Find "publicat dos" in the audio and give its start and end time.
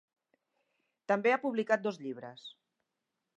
1.43-2.01